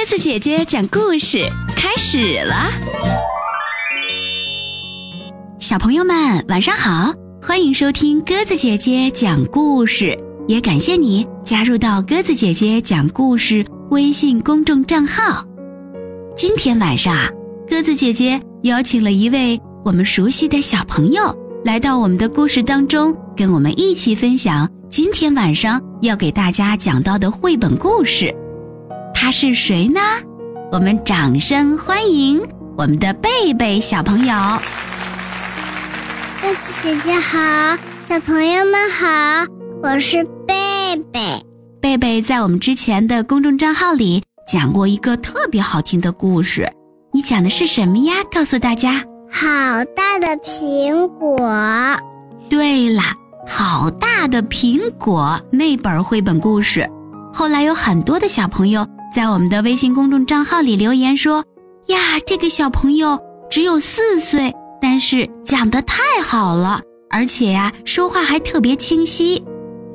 [0.00, 1.44] 鸽子姐姐讲故事
[1.76, 2.70] 开始了，
[5.58, 7.12] 小朋友们晚上好，
[7.42, 10.18] 欢迎收听鸽子姐姐讲故事，
[10.48, 15.44] 也感谢你加入到鸽子姐姐讲故事微信公众账号。
[16.34, 17.28] 今天晚上，
[17.68, 21.22] 鸽子姐姐邀请了一位我们熟悉的小朋友
[21.62, 28.34] 来到我们的故事当中，跟我们一起分享今天晚上要给大家讲到的绘本故事。
[29.22, 30.00] 他是谁呢？
[30.72, 32.40] 我们掌声欢迎
[32.74, 34.34] 我们的贝贝小朋友。
[36.40, 37.38] 鸽子姐姐好，
[38.08, 39.44] 小朋友们好，
[39.82, 41.20] 我是贝贝。
[41.82, 46.66] 贝贝在我们之前的公众账号里讲过一个特别好听的故事，
[47.12, 48.14] 你讲的是什么呀？
[48.32, 49.04] 告诉大家。
[49.30, 51.46] 好大的苹果。
[52.48, 53.02] 对了，
[53.46, 56.88] 好大的苹果那本绘本故事，
[57.30, 58.88] 后来有很多的小朋友。
[59.12, 61.44] 在我们的微信公众账号里留言说
[61.88, 63.18] ：“呀，这个小朋友
[63.50, 66.80] 只有四岁，但是讲得太好了，
[67.10, 69.42] 而且呀，说话还特别清晰。”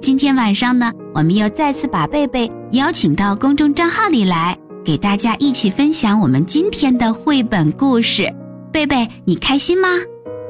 [0.02, 8.30] 今天晚上呢，我们又再次把贝贝邀请到公众账号里来，给大家一起分享我们今天的绘本故事。
[8.74, 9.88] 贝贝，你开心吗？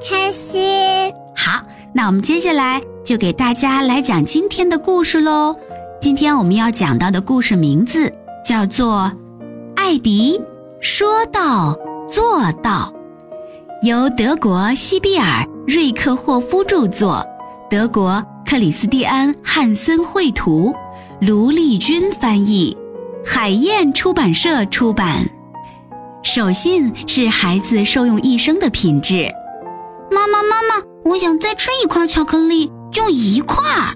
[0.09, 0.59] 开心。
[1.35, 1.61] 好，
[1.93, 5.55] 那我们接下来就给大家来讲今天的故事喽。
[6.01, 8.11] 今天我们要讲到的故事名字。
[8.45, 9.11] 叫做
[9.75, 10.39] 艾迪
[10.79, 11.75] 说到
[12.07, 12.93] 做到，
[13.81, 17.25] 由德国西比尔瑞克霍夫著作，
[17.71, 20.71] 德国克里斯蒂安汉森绘图，
[21.19, 22.77] 卢丽君翻译，
[23.25, 25.27] 海燕出版社出版。
[26.21, 29.27] 手信是孩子受用一生的品质。
[30.11, 33.95] 妈妈，妈妈，我想再吃一块巧克力，就一块儿。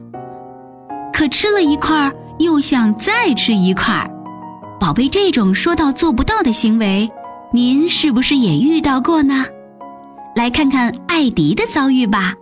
[1.14, 4.10] 可吃了一块，又想再吃一块儿。
[4.80, 7.12] 宝贝，这种说到做不到的行为，
[7.52, 9.46] 您是不是也遇到过呢？
[10.36, 12.34] 来看看艾迪的遭遇吧。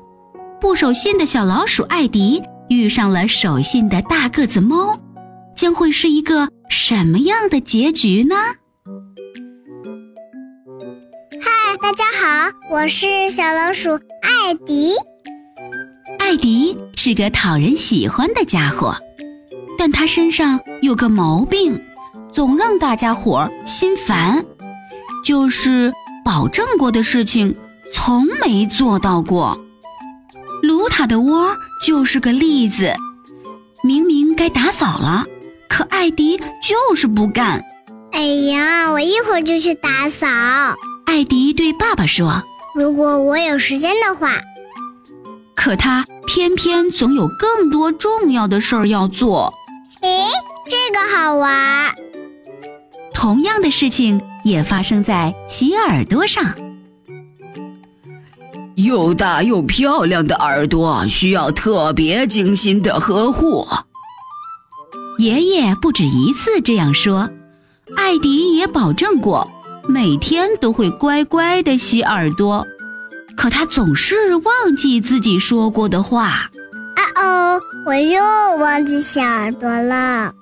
[0.61, 4.99] 不守信的小老鼠艾迪遇上了守信的大个子猫，
[5.55, 8.35] 将会是一个什么样的结局呢？
[11.41, 11.49] 嗨，
[11.81, 13.89] 大家好，我是小老鼠
[14.21, 14.91] 艾迪。
[16.19, 18.95] 艾迪是个讨人喜欢的家伙，
[19.77, 21.79] 但他身上有个毛病。
[22.37, 24.45] 总让大家伙儿心烦，
[25.25, 25.91] 就是
[26.23, 27.57] 保证过的事情
[27.91, 29.59] 从没做到过。
[30.61, 32.93] 卢塔的窝就是个例子，
[33.81, 35.25] 明明该打扫了，
[35.67, 37.63] 可艾迪就是不干。
[38.11, 40.27] 哎呀，我一会儿就去打扫。
[41.07, 42.43] 艾迪对爸爸说
[42.77, 44.41] ：“如果我有时间的话。”
[45.57, 49.55] 可他偏偏总有更多重要的事儿要做。
[50.01, 50.23] 诶，
[50.69, 51.95] 这个好玩。
[53.17, 56.53] 同样的事情也发生在洗耳朵上。
[58.75, 63.67] 又大又漂亮的耳朵需要特别精心的呵护。
[65.17, 67.27] 爷爷不止一次这样说，
[67.95, 69.50] 艾迪也保证过
[69.89, 72.67] 每天都会乖乖的洗耳朵，
[73.35, 76.51] 可他总是忘记自己说过的话。
[76.95, 78.22] 啊哦，我又
[78.59, 80.35] 忘记洗耳朵了，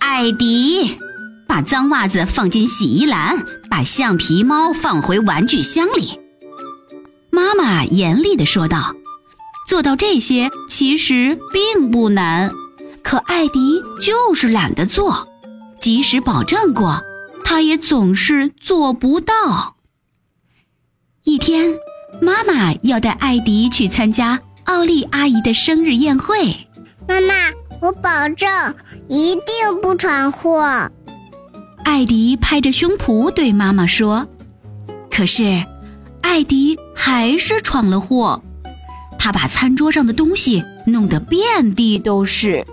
[0.00, 0.98] 艾迪。
[1.52, 6.18] 把脏袜子放进洗衣篮，把橡皮猫放回玩具箱里。
[7.28, 8.94] 妈妈严厉地说道
[9.68, 12.50] ：“做到这些其实并不难，
[13.02, 15.28] 可艾迪就是懒得做，
[15.78, 17.02] 即使保证过，
[17.44, 19.76] 他也总是做不到。”
[21.24, 21.74] 一天，
[22.22, 26.66] 妈妈要带艾迪去参加奥利阿姨的生日宴会。
[27.06, 27.34] 妈妈，
[27.82, 28.48] 我保证
[29.06, 29.44] 一定
[29.82, 30.90] 不闯祸。
[31.84, 34.26] 艾迪拍着胸脯对妈妈说
[35.10, 35.64] ：“可是，
[36.20, 38.42] 艾迪还是闯了祸。
[39.18, 42.66] 他把餐桌上的东西弄得遍地都是。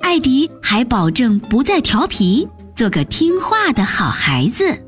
[0.00, 4.82] 艾迪还保证不再调皮，做个听话的好孩子。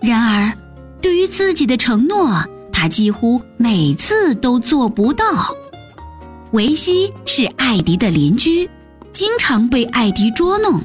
[0.00, 0.52] 然而，
[1.00, 5.54] 对于自己的承诺，他几乎每次都做不到。
[6.52, 8.68] 维西是艾迪的邻居，
[9.12, 10.80] 经常被艾迪捉弄。”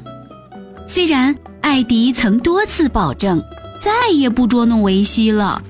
[0.88, 3.44] 虽然艾迪曾多次保证
[3.78, 5.62] 再也不捉弄维西了，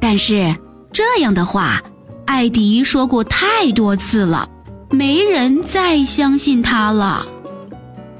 [0.00, 0.56] 但是
[0.90, 1.82] 这样的话，
[2.24, 4.48] 艾迪说过太多次了，
[4.90, 7.24] 没人再相信他了。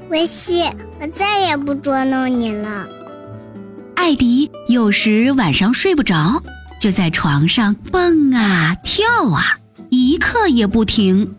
[0.09, 0.63] 维西，
[1.01, 2.87] 我再也不捉弄你了。
[3.95, 6.41] 艾迪有时晚上睡不着，
[6.79, 9.57] 就在床上蹦啊跳啊，
[9.89, 11.35] 一刻也不停。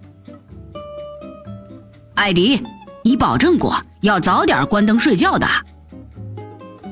[2.14, 2.60] 艾迪。
[3.08, 5.46] 你保证过要早点关灯睡觉的。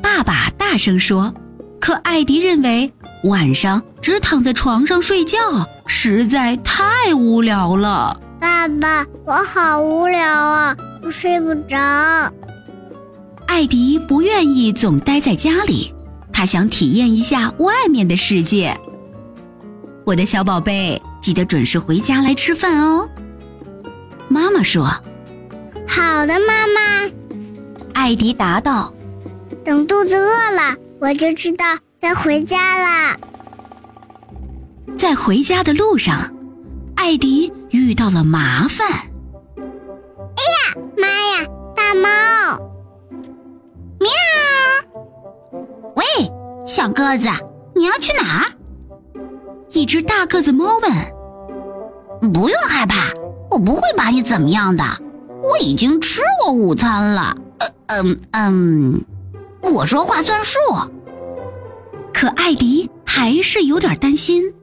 [0.03, 1.35] 爸爸大声说。
[1.79, 2.91] 可艾迪认为
[3.25, 5.39] 晚上只躺在床上睡觉
[5.87, 8.19] 实在太无聊了。
[8.41, 11.77] 爸爸，我好无聊啊，我睡不着。
[13.47, 15.95] 艾迪不愿意总待在家里，
[16.33, 18.75] 他想体验一下外面的世界。
[20.05, 23.09] 我的小宝贝，记得准时回家来吃饭哦。
[24.29, 24.91] 妈妈说
[26.17, 26.81] ：“好的，妈妈。”
[27.93, 28.95] 艾迪答道
[29.63, 31.67] ：“等肚子饿了，我就知道
[32.01, 33.19] 该回家了。”
[34.97, 36.35] 在回家的路上，
[36.95, 38.89] 艾迪遇到了麻烦。
[38.89, 42.09] 哎呀，妈呀，大猫！
[44.01, 44.09] 喵！
[45.97, 46.03] 喂
[46.65, 47.29] 小个子，
[47.75, 48.53] 你要去哪儿？
[49.69, 52.33] 一只大个子猫问。
[52.33, 53.13] 不用害怕，
[53.51, 54.83] 我不会把你怎么样的。
[55.51, 57.37] 我已经吃过午餐了。
[57.59, 59.05] 呃嗯嗯，
[59.63, 60.59] 我说话算数。
[62.13, 64.55] 可艾迪还是有点担心，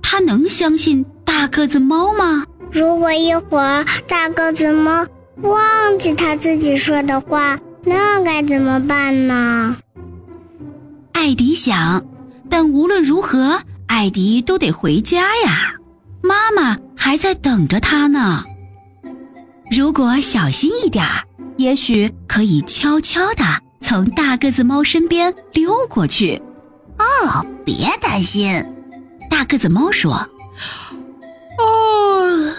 [0.00, 2.44] 他能相信大个子猫吗？
[2.70, 5.06] 如果一会儿大个子猫
[5.42, 9.76] 忘记他自己说的话，那该怎么办呢？
[11.12, 12.04] 艾迪想，
[12.48, 15.74] 但无论如何，艾迪都得回家呀。
[16.22, 18.44] 妈妈还在等着他呢。
[19.74, 21.24] 如果小心一点儿，
[21.56, 23.42] 也许可以悄悄地
[23.80, 26.42] 从大个子猫身边溜过去。
[26.98, 28.62] 哦，别担心，
[29.30, 30.28] 大个子猫说
[31.58, 32.52] ：“哦，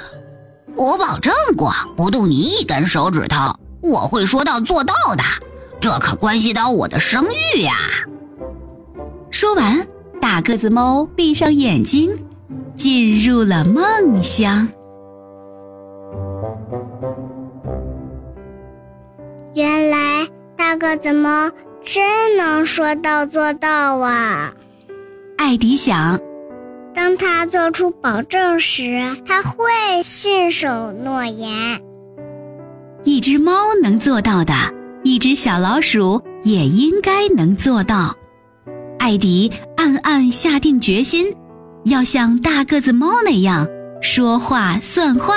[0.76, 5.24] 我保证过不动你一根手指头，我会说到做到的。
[5.80, 7.76] 这可关系到我的声誉呀。”
[9.30, 9.88] 说完，
[10.20, 12.10] 大个子猫闭上眼睛，
[12.76, 14.68] 进入了梦乡。
[20.74, 21.52] 大个子猫
[21.84, 24.52] 真能说到做到啊！
[25.38, 26.20] 艾迪想，
[26.96, 29.68] 当他做出保证时，他会
[30.02, 31.80] 信守诺言。
[33.04, 33.54] 一只猫
[33.84, 34.56] 能做到的，
[35.04, 38.16] 一只小老鼠也应该能做到。
[38.98, 41.36] 艾迪暗暗下定决心，
[41.86, 43.68] 要像大个子猫那样
[44.02, 45.36] 说话算话。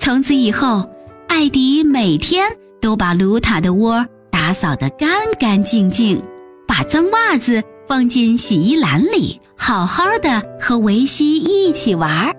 [0.00, 0.90] 从此以后，
[1.28, 2.44] 艾迪每天
[2.80, 4.04] 都把卢塔的窝
[4.46, 5.10] 打扫得干
[5.40, 6.22] 干净净，
[6.68, 12.32] 把脏袜子放进洗衣篮里，好好的和维西一起玩。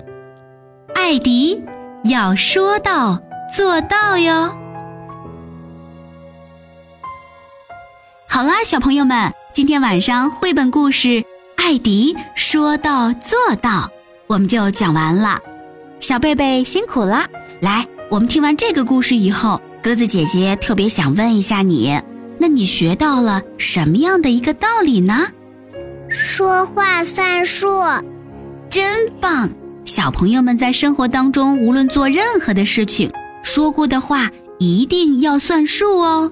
[0.96, 1.62] 艾迪
[2.06, 3.22] 要说到
[3.54, 4.56] 做到哟。
[8.30, 9.34] 好啦，小朋友们。
[9.52, 11.08] 今天晚上绘本故事
[11.58, 13.70] 《艾迪说到做到》，
[14.28, 15.42] 我们就讲完了。
[16.00, 17.28] 小贝贝辛苦啦。
[17.60, 21.98] 来，我们听完这个故事以后，鸽子姐姐特别想问一下你，
[22.42, 25.28] 那你学到了什么样的一个道理呢？
[26.10, 27.70] 说话算数，
[28.70, 29.50] 真棒！
[29.86, 33.10] 小朋友们在生活当中，无论做任何的事情，
[33.44, 34.30] 说过的话
[34.60, 36.30] 一定要算数哦。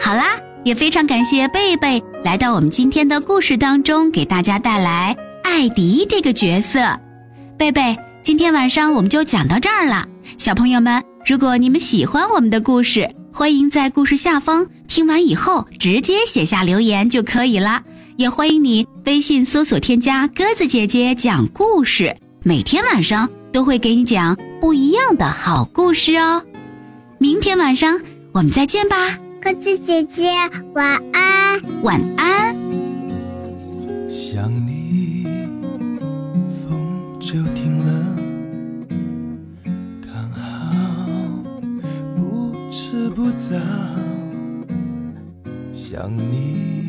[0.00, 2.02] 好啦，也非常感谢贝贝。
[2.24, 6.98] 来到我们今天的故事当中，给大家带来艾迪这个角色。
[7.58, 10.06] 贝贝，今天晚上我们就讲到这儿了。
[10.38, 17.84] 小朋友们，如果你们喜欢我们的故事，欢迎在故事下方听完以后直接写下留言就可以了。
[18.16, 26.42] 也欢迎你微信搜索添加鸽子姐姐讲故事，每天晚上都会给你讲不一样的好故事哦。
[27.18, 28.00] 明天晚上
[28.32, 29.16] 我们再见吧。
[29.40, 30.32] 鸽子姐姐，
[30.74, 32.56] 晚安，晚安。
[34.08, 34.69] 想你
[43.50, 43.58] 迟不早。
[45.74, 46.88] 想你，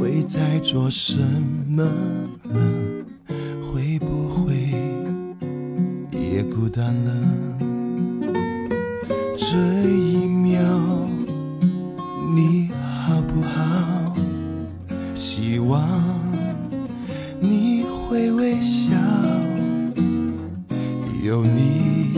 [0.00, 1.20] 会在做什
[1.68, 1.82] 么
[2.44, 2.60] 了？
[3.60, 4.54] 会不会
[6.10, 7.12] 也孤单了？
[9.36, 9.58] 这
[9.90, 10.62] 一秒。
[12.34, 12.70] 你
[13.04, 14.14] 好不好？
[15.14, 15.86] 希望
[17.38, 18.96] 你会微笑。
[21.22, 22.14] 有你，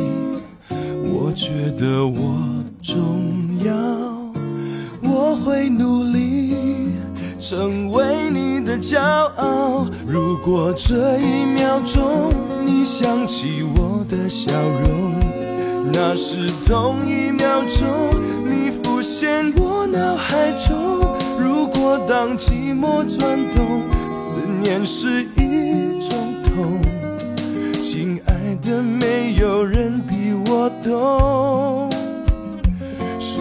[1.04, 3.72] 我觉得我重要。
[5.00, 6.54] 我会努力
[7.40, 9.86] 成为你的骄傲。
[10.06, 15.14] 如果这一秒钟你想起我的笑容，
[15.94, 17.88] 那是同一秒钟
[18.44, 19.86] 你浮现我。
[19.86, 26.82] 脑海中，如果当寂寞转动，思念是一种痛，
[27.80, 31.93] 亲爱的，没有人比我懂。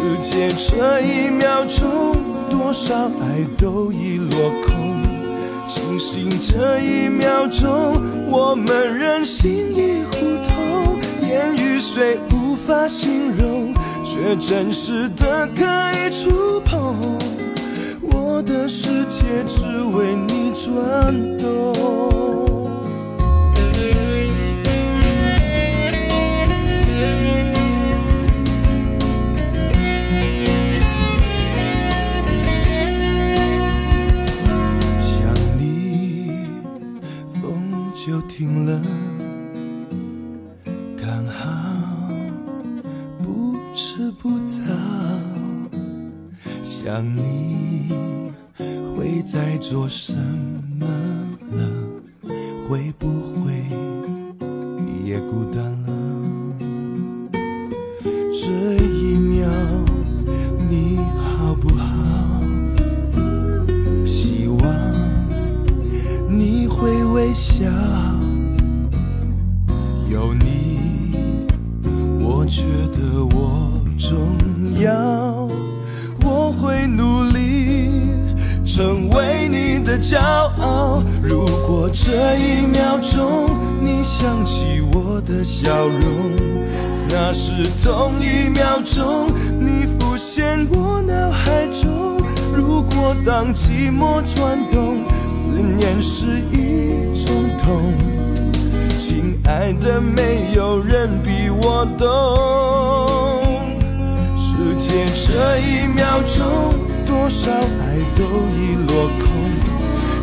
[0.04, 2.18] 世界这一秒钟，
[2.50, 5.02] 多少爱都已落空。
[5.66, 15.64] 庆幸这一秒钟，我们人心已互通，言语虽无法形容，却真实的可
[15.98, 17.18] 以触碰。
[18.02, 19.62] 我的世界只
[19.96, 22.33] 为你转动。
[38.28, 38.82] 停了，
[40.98, 42.10] 刚好
[43.24, 44.62] 不迟不早。
[46.62, 47.90] 想你
[48.96, 50.14] 会在做什
[50.80, 50.86] 么
[51.52, 51.70] 了？
[52.68, 53.54] 会不会
[55.06, 55.90] 也孤单了？
[58.04, 58.50] 这
[58.84, 59.48] 一秒
[60.70, 62.42] 你好不好？
[64.06, 64.60] 希望
[66.30, 67.64] 你会微笑。
[80.04, 81.02] 骄傲。
[81.22, 86.34] 如果这一秒钟你想起我的笑容，
[87.10, 92.22] 那是同一秒钟你浮现我脑海中。
[92.54, 97.94] 如果当寂寞转动，思念是一种痛，
[98.98, 102.04] 亲爱的，没有人比我懂。
[104.36, 109.32] 世界这一秒钟，多少爱都已落空。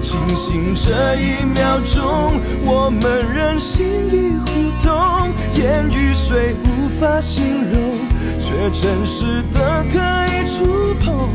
[0.03, 3.03] 清醒这一秒钟，我们
[3.35, 4.47] 任心意互
[4.83, 5.31] 动。
[5.57, 7.99] 言语虽无法形容，
[8.39, 9.99] 却真实的可
[10.33, 11.29] 以触碰。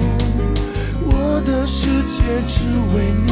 [1.05, 2.63] 我的世界只
[2.95, 3.31] 为你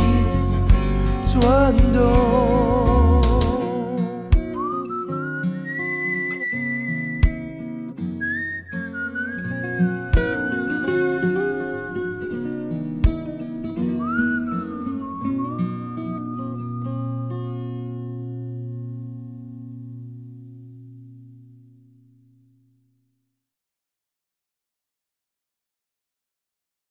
[1.25, 3.02] 转动。